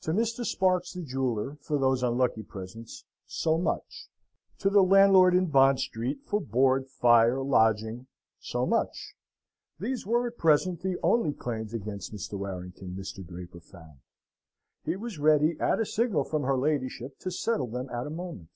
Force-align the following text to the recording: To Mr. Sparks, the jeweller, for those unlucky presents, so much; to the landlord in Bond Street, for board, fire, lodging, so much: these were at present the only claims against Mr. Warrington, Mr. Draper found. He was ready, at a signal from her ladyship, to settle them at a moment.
To 0.00 0.10
Mr. 0.10 0.44
Sparks, 0.44 0.94
the 0.94 1.02
jeweller, 1.04 1.54
for 1.60 1.78
those 1.78 2.02
unlucky 2.02 2.42
presents, 2.42 3.04
so 3.24 3.56
much; 3.56 4.08
to 4.58 4.68
the 4.68 4.82
landlord 4.82 5.32
in 5.32 5.46
Bond 5.46 5.78
Street, 5.78 6.24
for 6.24 6.40
board, 6.40 6.88
fire, 6.88 7.40
lodging, 7.40 8.08
so 8.40 8.66
much: 8.66 9.14
these 9.78 10.04
were 10.04 10.26
at 10.26 10.38
present 10.38 10.80
the 10.80 10.98
only 11.04 11.32
claims 11.32 11.72
against 11.72 12.12
Mr. 12.12 12.32
Warrington, 12.36 12.96
Mr. 12.98 13.24
Draper 13.24 13.60
found. 13.60 14.00
He 14.84 14.96
was 14.96 15.20
ready, 15.20 15.56
at 15.60 15.78
a 15.78 15.86
signal 15.86 16.24
from 16.24 16.42
her 16.42 16.58
ladyship, 16.58 17.20
to 17.20 17.30
settle 17.30 17.68
them 17.68 17.88
at 17.90 18.08
a 18.08 18.10
moment. 18.10 18.48